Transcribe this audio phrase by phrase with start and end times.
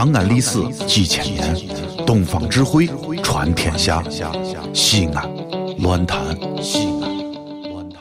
[0.00, 1.54] 长安历史几千年，
[2.06, 2.88] 东方智慧
[3.22, 4.02] 传天下。
[4.72, 5.30] 西安，
[5.80, 6.18] 乱谈
[6.62, 8.00] 西安，乱谈。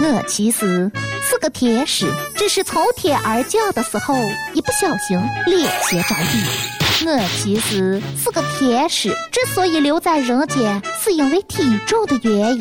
[0.00, 0.90] 我其实
[1.22, 4.14] 是个天使，只是从天而降的时候
[4.54, 7.06] 一不小心脸先着地。
[7.06, 12.60] 我其实是个天使，之所以留在人间，是因为体重的原因。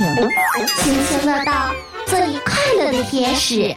[0.81, 1.73] 请请我到
[2.05, 3.73] 这里快乐的天使。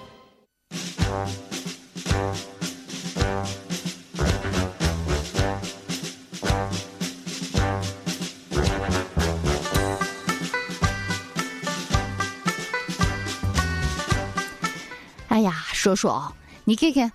[15.86, 16.32] 说说啊，
[16.64, 17.12] 你看看，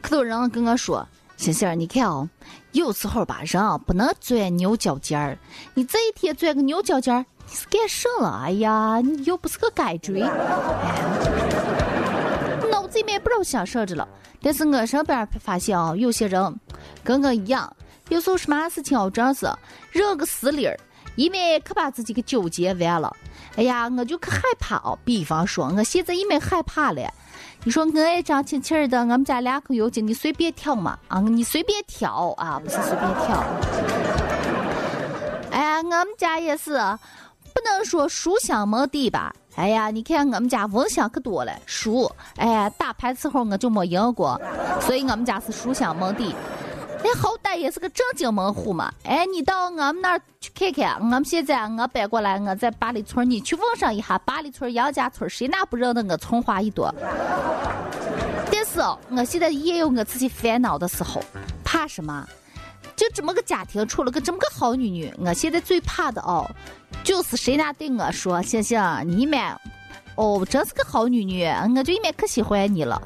[0.00, 1.06] 可多人跟我说，
[1.36, 2.26] 星星，你看哦，
[2.72, 5.36] 有时候吧，人啊不能钻牛角尖儿。
[5.74, 8.40] 你这一天钻个牛角尖儿，你是干什了？
[8.42, 10.20] 哎呀，你又不是个改锥，
[12.70, 14.08] 脑子里面不知道想啥子了。
[14.40, 16.58] 但是我身边发现啊，有些人
[17.02, 17.70] 跟我一样，
[18.08, 19.46] 有时候什么事情哦，真是
[19.92, 20.80] 认个死理儿，
[21.16, 23.14] 一面可把自己给纠结完了。
[23.56, 24.98] 哎呀，我就可害怕哦。
[25.04, 27.02] 比方说，我现在一面害怕了。
[27.66, 31.18] 你说我也张亲戚的，我们家两口有劲，你随便挑嘛啊！
[31.20, 33.42] 你随便挑啊，不是随便挑。
[35.50, 36.72] 哎呀，我们家也是，
[37.54, 39.34] 不能说书香门第吧？
[39.56, 44.38] 哎呀，你看我们家文香可多了，书，哎，打牌时候我就没赢过，
[44.82, 46.34] 所以我们家是书香门第。
[47.06, 48.90] 那好歹也是个正经门户嘛！
[49.02, 50.98] 哎，你到我们那儿去看看。
[50.98, 56.90] 我们现在我搬过来，我在八里村，你去问上一下八里村杨家村，谁那不认得我葱花一朵？
[58.50, 61.22] 但是哦我现在也有我自己烦恼的时候，
[61.62, 62.26] 怕什么？
[62.96, 66.50] 就这么个家庭，出了个这么个好女女，我现在最怕的哦，
[67.02, 69.38] 就是谁那对我说：“星星，你们
[70.14, 71.44] 哦，真是个好女女，
[71.76, 73.02] 我就一面可喜欢你了。”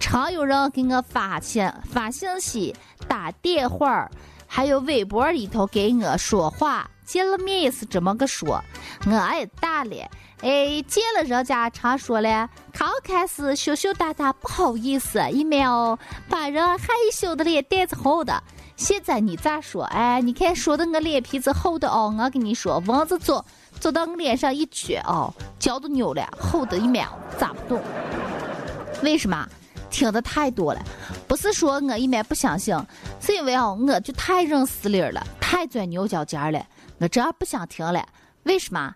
[0.00, 2.74] 常有人给我发信、发信息。
[3.06, 4.10] 打电话，
[4.46, 8.60] 还有微博里头给我说话，见了面也是这么个说。
[9.06, 10.10] 我也大了，
[10.40, 15.98] 哎，见了人家常说了，刚开始羞羞答答，不好意思，一面哦，
[16.28, 18.42] 把人害羞的脸带子厚的。
[18.76, 19.84] 现在你咋说？
[19.84, 23.44] 哎，你看说的我脸皮子厚的哦，我跟你说，蚊子坐
[23.78, 27.06] 坐到我脸上一撅哦，脚都扭了，厚的一面
[27.38, 27.82] 咋不动。
[29.02, 29.46] 为什么？
[29.90, 30.82] 听的太多了，
[31.28, 32.74] 不是说我一面不相信，
[33.20, 36.64] 是因为哦，我就太认死理了，太钻牛角尖了，
[36.98, 38.06] 我这不想听了。
[38.44, 38.94] 为什么？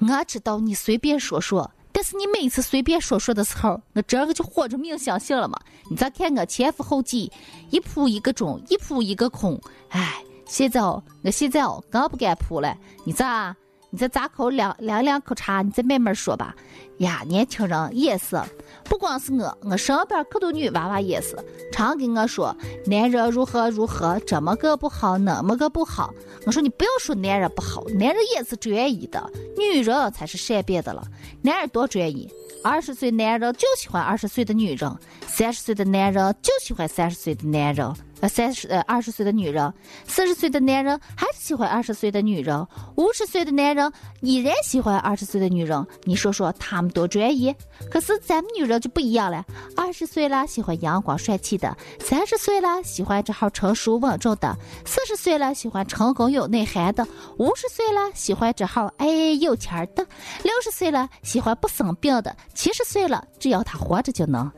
[0.00, 5.58] 我知道你随便说说，但是你每次随便说说的时候，我这个就豁着命相信了嘛。
[5.88, 7.32] 你再看我前赴后继，
[7.70, 9.58] 一扑一个中，一扑一个空。
[9.90, 12.76] 哎，现在哦，我现在哦，更不敢扑了。
[13.04, 13.54] 你咋？
[13.94, 16.52] 你再咂口两两两口茶，你再慢慢说吧。
[16.98, 18.36] 呀，年轻人也是，
[18.82, 21.36] 不光是我，我身边可多女娃娃也是，
[21.70, 22.56] 常跟我说
[22.86, 26.12] 男人如何如何，这么个不好，那么个不好。
[26.44, 31.04] 我说你不要说男人不好，男人也是专一的，女人才是善变的了。
[31.40, 32.28] 男人多专一，
[32.64, 34.92] 二十岁男人就喜欢二十岁的女人，
[35.36, 37.92] 三十岁的男人就喜欢三十岁的男人。
[38.28, 39.74] 三十呃二十岁的女人，
[40.06, 45.84] 四十岁的男人还是喜欢二十岁的女人，五十岁的男人依然喜欢二十岁的女人。
[46.04, 47.54] 你说说他们多专一？
[47.90, 49.44] 可是咱们女人就不一样了，
[49.76, 54.56] 二十岁了喜欢阳光帅气的，三十岁了喜欢这号成熟稳重的，
[54.86, 57.06] 四十岁了喜欢成功有内涵的，
[57.36, 59.06] 五十岁了喜欢这号哎
[59.40, 60.06] 有钱的，
[60.44, 64.50] 六十岁了喜欢不生病的，七十岁了只要他活着就能。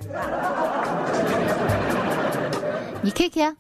[3.03, 3.57] 你看看，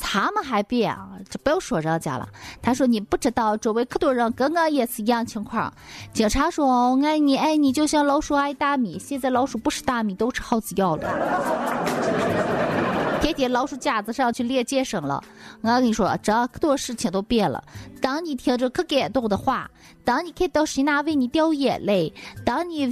[0.00, 1.18] 他们还变啊！
[1.28, 2.28] 这不要说人家了。
[2.62, 5.74] 他说你不知道，周围可多人跟我也是一样情况。
[6.12, 9.00] 警察说爱你爱你，就像老鼠爱大米。
[9.00, 11.08] 现在老鼠不吃大米，都吃耗子药了。
[13.18, 15.22] 天天老鼠夹子上去练健身了，
[15.60, 17.62] 我跟你说，这可多事情都变了。
[18.00, 19.70] 当你听着可感动的话，
[20.04, 22.12] 当你看到谁那为你掉眼泪，
[22.44, 22.90] 当你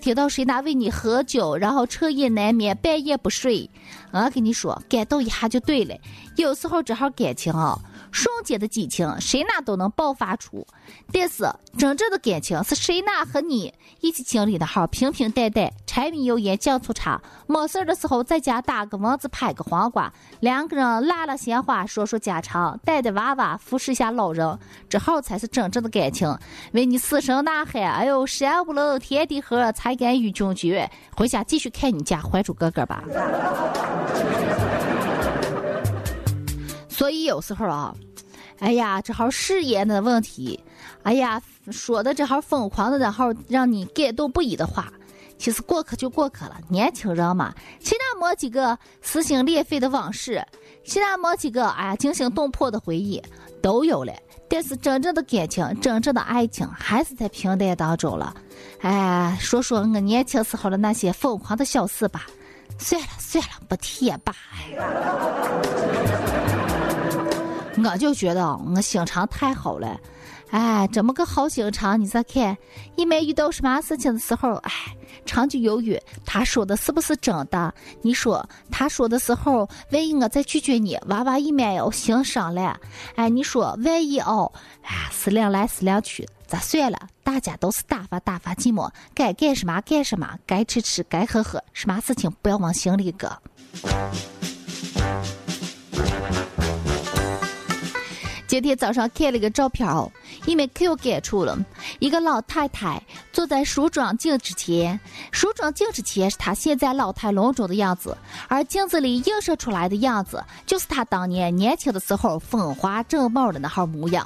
[0.00, 3.68] 听到谁那为你喝酒，然后彻夜难眠，半夜不睡，
[4.12, 5.94] 我跟你说，感动一下就对了。
[6.36, 7.78] 有时候这号感情啊。
[8.14, 10.64] 瞬间的激情，谁那都能爆发出。
[11.12, 11.44] 但是
[11.76, 24.56] 真正的感情是谁那和你一起经历的好平平淡淡，柴米油盐酱醋茶，没事的时候在家打个蚊子，拍个黄瓜，两个人拉拉闲话，说说家常，带带娃娃，服侍下老人，
[24.88, 26.38] 这好才是真正的感情。
[26.70, 30.88] 为你死神呐喊，哎呦，山无棱，天地合，才敢与君绝。
[31.16, 33.02] 回家继续看你家《还珠格格》吧。
[36.96, 37.92] 所以有时候啊，
[38.60, 40.58] 哎呀，这号誓言的问题，
[41.02, 41.42] 哎呀，
[41.72, 44.92] 说的这号疯狂的，然后让你感动不已的话，
[45.36, 46.56] 其实过去就过去了。
[46.68, 50.40] 年轻人嘛，其他没几个撕心裂肺的往事，
[50.84, 53.20] 其他没几个哎惊心动魄的回忆
[53.60, 54.12] 都有了，
[54.48, 58.32] 但是真正的感情、真正的爱情还是在平淡当中了。
[58.82, 62.24] 哎，说说我年轻时候的那些疯狂的小事吧。
[62.76, 64.34] 算了算了，不提也罢。
[67.76, 69.98] 我就觉得我心肠太好了。
[70.50, 72.56] 哎，这么个好心肠，你再看，
[72.94, 74.70] 一没遇到什么事情的时候，哎，
[75.26, 77.74] 长久犹豫，他说的是不是真的？
[78.02, 82.78] 你说他说的时候，万一我再拒绝你，娃娃一面要心伤了。
[83.16, 86.98] 哎，你说万一哦，哎，思量来思量去，咋算了？
[87.24, 93.36] 大家都是打发打发寂寞，该干什么干什么，该吃吃，该喝喝，什么事情不要往心里搁。
[98.54, 100.08] 今天早上看了个照片哦，
[100.46, 101.58] 因为可有感触了。
[101.98, 103.02] 一个老太太
[103.32, 105.00] 坐在梳妆镜之前，
[105.32, 108.16] 梳妆镜之前是她现在老态龙钟的样子，
[108.46, 114.24] 而镜子里映射出来的样子，就是她当年年轻的时候风华正茂的那号模样。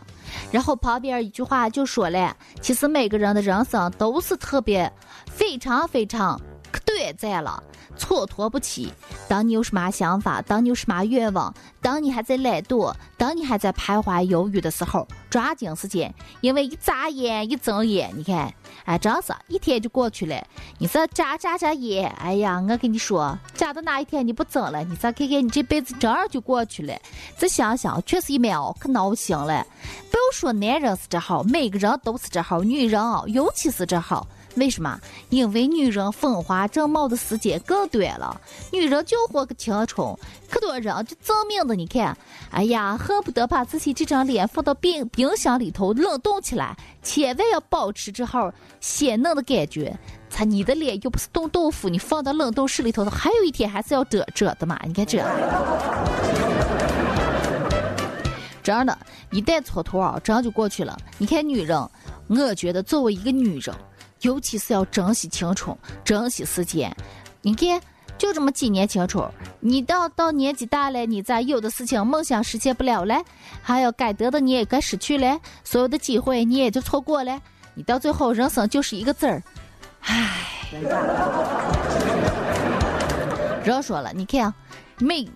[0.52, 4.92] 然后旁边一句话就说了：“其实每个人的人生都是特别、
[5.24, 6.38] 非常非常
[6.98, 7.62] 短暂了。”
[7.98, 8.92] 蹉跎不起。
[9.28, 18.52] 当你有什么想法，当你有什么愿望，当你还在懒惰，当你还在徘徊犹豫的时候，抓紧时间，因为一眨眼一睁眼，你看，
[18.84, 20.46] 哎，真是一天就过去了。
[20.78, 26.94] 你说眨眨眨眼，哎呀，我跟你说，眨到哪一天你不睁了，你再看看你这辈子这样就过去了。
[27.36, 29.66] 再想想，确实一秒可闹心了。
[30.10, 34.26] 不要说男人是这号，每个人都是这号，女人啊，尤其是这号。
[34.58, 35.00] 为什么？
[35.30, 38.40] 因为女人风华正茂的时间更短了，
[38.72, 40.14] 女人就活个青春。
[40.50, 42.16] 可多人就证明的，你看，
[42.50, 49.96] 哎呀，恨不得把自己这张脸放到冰冰箱里头冷冻起来，千万要保持这号鲜嫩的感觉。
[50.30, 54.78] 他你的脸又不是冻豆腐，你放到冷冻室里头，还有一天还是要褶褶的嘛。
[54.84, 55.18] 你看这，
[58.62, 58.96] 这样的，
[59.30, 60.96] 一旦蹉跎啊，这样就过去了。
[61.16, 61.88] 你看女人，
[62.28, 63.74] 我觉得作为一个女人。
[64.22, 66.94] 尤其是要珍惜青春，珍惜时间。
[67.42, 67.80] 你看，
[68.16, 69.24] 就这么几年青春，
[69.60, 73.22] 你到到年纪大了，你咋有的事情梦想实现不了了？
[73.62, 77.40] 还有该得的你也该失去了，所有的机会你也就错过了。
[77.74, 79.42] 你到最后，人生就是一个字儿，
[80.00, 80.36] 唉。
[83.64, 84.52] 人说了，你看，
[84.98, 85.28] 每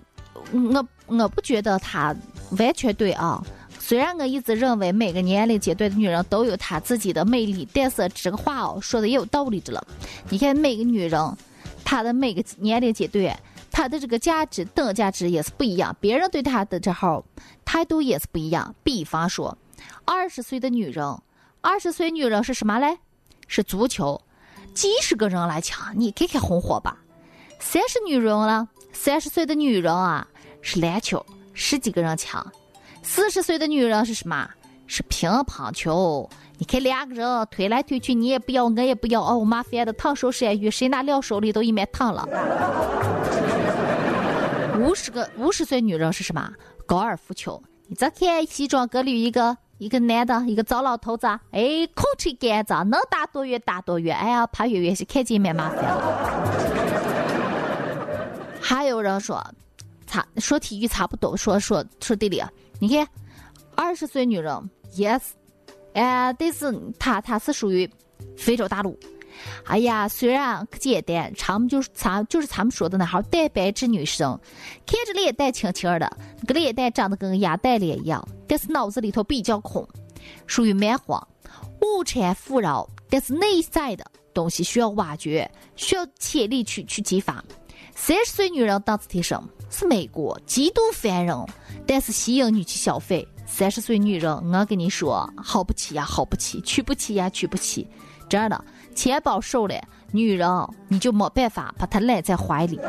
[0.53, 2.15] 我我不觉得他
[2.59, 3.43] 完全对啊。
[3.85, 9.85] 虽然我一直认为每个年龄阶段的女人都有她自己的魅力，但是这个话哦说的也有道理的了。
[10.31, 11.37] 你看每个女人，
[11.85, 13.37] 她的每个年龄阶段，
[13.73, 17.25] 她的这个价值等价值也是不一样，别人对她的这号
[17.65, 18.73] 态度也是不一样。
[18.85, 19.59] 比方说，
[20.05, 21.05] 二十岁的女人，
[21.61, 22.97] 二十岁女人是什么嘞？
[23.49, 24.23] 是足球，
[24.73, 26.97] 几十个人来抢，你看看红火吧。
[27.59, 30.25] 三十女人了，三十岁的女人啊，
[30.61, 32.47] 是篮球，十几个人抢。
[33.03, 34.49] 四十岁的女人是什么？
[34.87, 36.29] 是乒乓球。
[36.59, 42.29] 你看两个人推来推去，你也不要，我也不要，哦，麻烦的烫手山芋，谁拿料手里都一面烫了。
[44.79, 46.53] 五十个五十岁女人是什么？
[46.87, 47.61] 高尔夫球。
[47.89, 54.17] 你再看西装革履一个一个男的，一个糟老头子，哎，空气干子，能打多远打多远。
[54.17, 56.03] 哎呀，怕远远是看见面麻烦了。
[58.61, 59.45] 还有人说，
[60.07, 62.49] 差说体育差不多，说说说对了。
[62.83, 63.07] 你看，
[63.77, 64.53] 二十岁女人
[64.97, 65.21] ，yes，
[65.93, 67.89] 哎，但是她她是属于
[68.37, 68.99] 非洲大陆。
[69.67, 74.37] 哎呀，虽然可简单，他们就是咱就是咱们说的那号蛋白质女生，
[74.85, 76.11] 看着脸蛋轻轻的，
[76.41, 79.87] 那个脸蛋长得跟鸭蛋脸一样，但是脑子里头比较空，
[80.49, 81.25] 属于蛮荒，
[81.83, 87.45] 物产富饶，但是内在的东西需要挖掘，需要潜力去去激发。
[87.95, 89.41] 三十岁女人档次提升。
[89.73, 91.49] 是美国极度繁荣，
[91.87, 93.27] 但是吸引你去消费。
[93.47, 97.89] 三十岁女人，我跟你说，好不起呀，好不起，娶不起呀，娶不起。
[98.29, 98.65] 这样的
[98.95, 99.75] 钱包瘦了，
[100.11, 100.49] 女人
[100.89, 102.79] 你就没办法把她揽在怀里。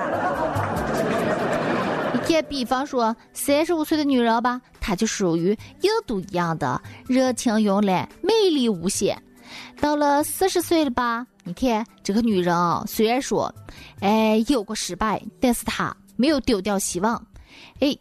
[2.14, 9.22] 你看，比方说三十五岁的女人吧，她就属于印度一样的热情慵懒、魅力无限。
[9.82, 13.54] 到了四十岁了吧，你看这个女人啊，虽然说，
[14.00, 15.94] 哎，有过失败，但是她。
[16.16, 17.16] 没有丢掉希望，
[17.80, 17.98] 哎，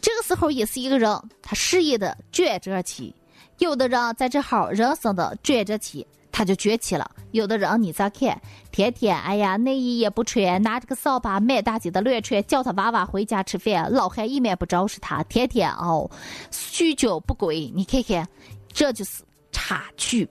[0.00, 1.10] 这个时候也是一个人
[1.42, 3.14] 他事业的转折期。
[3.58, 16.08] 有的人在这号人生的转折期，他就崛起了；有的人你再看，天天哎呀内衣也不穿，拿着个扫把满大街的乱窜，叫他娃娃回家吃饭，老汉一面不招是他，天天哦
[16.52, 17.72] 酗酒不归。
[17.74, 18.28] 你看看，
[18.72, 20.28] 这就是差距。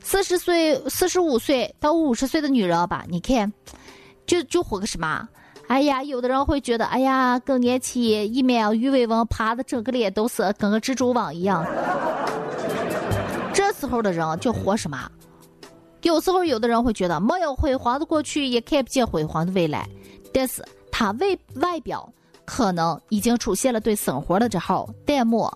[0.00, 3.52] 四十岁、四十五岁到五十岁的女人吧，你看，
[4.26, 5.28] 就就活个什么？
[5.68, 11.66] 哎呀，有的人会觉得，哎呀，更年期一面鱼尾纹爬的整个脸都是跟个蜘蛛网一样。
[13.52, 15.10] 这时候的人就活什么？
[16.02, 19.88] 有时候有的人会觉得，没有辉煌的过去，也看不见辉煌的未来，
[20.32, 22.08] 但是他外外表
[22.44, 25.52] 可能已经出现了对生活的这号淡漠。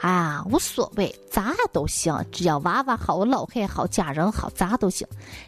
[0.00, 5.06] 哎呀，无所谓，咋都行，只要娃娃好，老汉好，家人好，咋都行。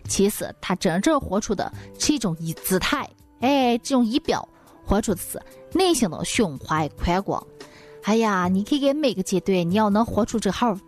[0.09, 3.09] 其实他真正活出的是一种仪姿态，
[3.44, 4.48] 哎，这种仪表
[4.86, 5.38] 活出的是
[5.72, 7.46] 内心的胸怀宽广。
[8.04, 10.78] 哎呀，你看看每个阶段，你要能活出这号儿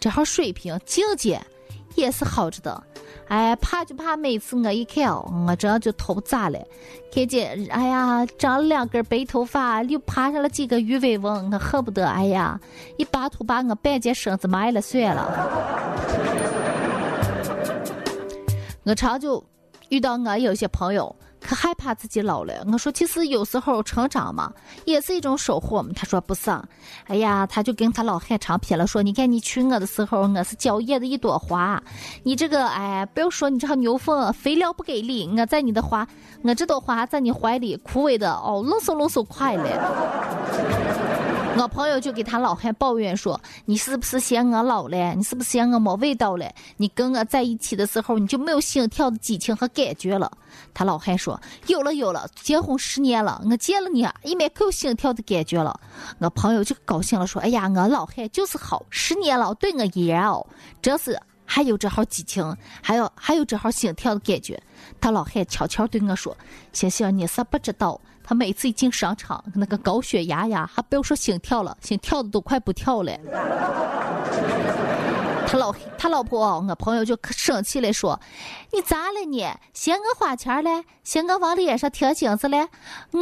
[0.00, 1.38] 这号水平境界，
[1.96, 2.82] 也是好着的。
[3.26, 5.14] 哎，怕就怕每次我一看，
[5.46, 6.58] 我这就头炸了。
[7.12, 12.58] 看见，哎呀，长了两根白头发，又爬上了几个鱼尾纹，我恨不得，哎呀，
[12.96, 15.28] 一把土把我半截身子埋了算了。
[18.84, 19.44] 我常就
[19.88, 21.14] 遇到我有些朋友。
[21.40, 22.52] 可害怕自己老了。
[22.72, 24.52] 我说，其实有时候成长嘛，
[24.84, 25.90] 也是一种收获嘛。
[25.94, 26.50] 他说不是。
[27.06, 31.80] 哎呀，他就跟他老汉长篇了说，你看你娶我的时候，我是娇艳的一朵花。
[32.24, 35.32] 你这个哎，不要说你这号牛粪，肥料不给力。
[35.38, 36.04] 我在你的花，
[36.42, 41.07] 我这朵花在你怀里枯萎的哦，冷飕冷飕快了。
[41.60, 45.12] 我朋友就给他老汉抱怨说：“你是不是嫌我老了？
[45.14, 46.48] 你是不是嫌我没味道了？
[46.76, 50.30] 你跟我在一起的时候，你就没有心跳的激情和感觉了？”
[50.72, 55.80] 他老汉说：“有了，有了，结婚十年了，我见了你，一面可有心跳的感觉了。”
[56.20, 60.46] 我朋友就高兴了，说：“哎呀，我老汉就是好，十年了，对我依然哦，
[60.80, 64.62] 这是还有这号激情，还有还有这号心跳的感觉。”
[65.00, 66.36] 他老汉悄悄对我说
[66.72, 73.10] ：“星星，你是不知道。”他每次一进商场，那个高血压呀，还不要说心跳了，心跳的都快不跳了。
[75.48, 78.20] 他老他老婆，我朋友就可生气了，说
[78.70, 79.48] ：“你咋了你？
[79.72, 80.84] 嫌我花钱了？
[81.02, 82.68] 嫌我往脸上贴金子了？
[83.12, 83.20] 我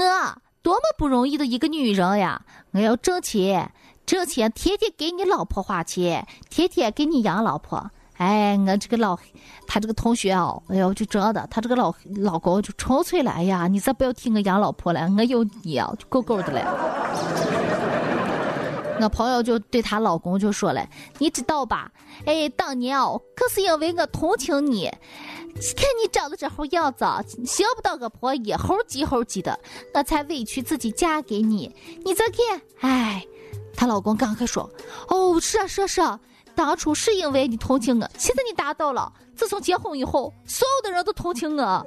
[0.61, 2.43] 多么不容易的一个女人呀！
[2.73, 3.71] 我要挣钱，
[4.05, 9.19] 挣钱，天天给你老婆花钱，天天给你养老婆。”哎，我这个老，
[9.67, 13.31] 他这个同学哦，哎呦，就真的，他这个老老公就纯粹了。
[13.33, 16.63] 哎呀，你再不要替我养老婆了，我有你啊，就够够的了。
[18.99, 20.89] 我朋友就对她老公就说了
[21.21, 21.93] ：“你知道吧？
[22.25, 27.05] 哎，当年哦，可是因为我同情你，看你长得这号样子，
[27.45, 29.61] 想不到个婆一猴急猴急的，
[29.93, 31.71] 我才委屈自己嫁给你。
[32.07, 33.23] 你再看，哎，
[33.77, 34.71] 她老公刚开说：
[35.09, 36.19] 哦，是啊，是啊，是啊。”
[36.57, 39.13] 当初是因为你同情我，现在你达到了。
[39.37, 41.87] 自从结婚以后，所有的人都同情我。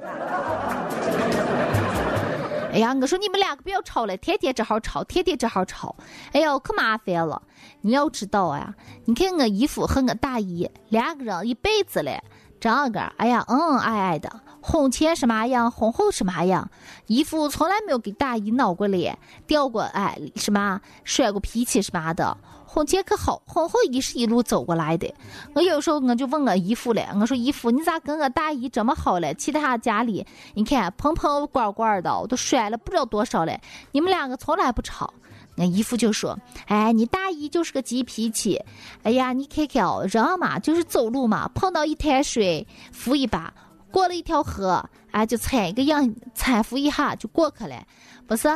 [2.72, 5.96] 哎呀，我说你们两个不要吵了，天天这号吵，天天这号吵，
[6.32, 7.42] 哎呦，可麻烦了。
[7.80, 8.72] 你要知道呀，
[9.06, 12.22] 你看我姨夫和我大姨两个人一辈子了，
[12.60, 16.70] 这个，哎呀，恩恩爱爱的，婚前是嘛样，婚后是嘛样。
[17.06, 22.36] 姨夫从来没有给大姨闹过脸，掉过哎什么，摔过脾气什么的。
[22.66, 25.12] 婚前可好，婚后也是一路走过来的。
[25.54, 29.34] 我有时候我就问我姨夫了，我说姨夫，你咋跟我大姨这么好了？
[29.34, 30.24] 其他家里
[30.54, 33.58] 你看盆盆罐罐的我都摔了不知道多少了，
[33.90, 35.12] 你们两个从来不吵。
[35.60, 36.38] 那姨夫就说
[36.68, 38.58] ：“哎，你大姨就是个急脾气。
[39.02, 43.52] 哎呀，你看看哦，人嘛就是走路嘛，碰到一滩水扶一把，
[43.90, 47.76] 过了一条河，啊就踩一个样搀扶一下就过去了，
[48.26, 48.48] 不是？”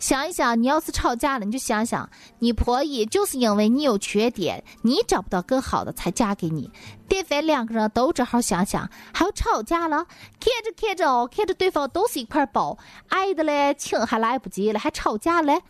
[0.00, 6.72] 想一想，你要是吵架了，你就想想，你婆姨就是因为你有缺点，你找不到更好的才嫁给你。
[7.06, 10.06] 但凡两个人都正好想想，还要吵架了，
[10.40, 12.78] 看着看着哦，看着对方都是一块宝，
[13.08, 15.60] 爱的嘞，亲还来不及了，还吵架嘞。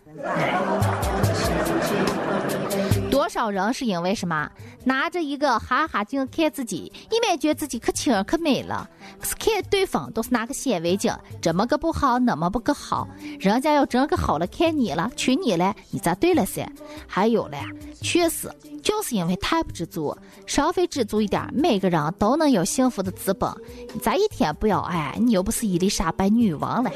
[3.30, 4.50] 少人是因为什么？
[4.84, 8.88] 拿着一个哈哈镜看自己，一面觉得自己可轻可美了，
[9.20, 13.06] 可是看对方都是拿个显微镜，这么个不好，那么不个好，
[13.38, 16.66] 人家要真个好了，看你了，娶你了，你咋对了噻？
[17.06, 17.58] 还有嘞，
[18.02, 18.50] 确实
[18.82, 23.48] 就是因为太不知足，稍微知足一点，每个人都能有幸福的资本。
[23.94, 25.16] 你咋一天不要哎？
[25.20, 26.90] 你又不是伊丽莎白女王了。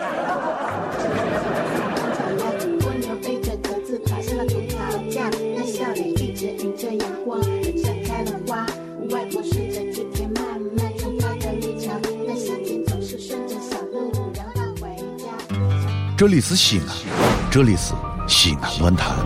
[16.16, 16.87] 这里是西安，
[17.50, 17.92] 这里是
[18.28, 19.16] 西安论坛。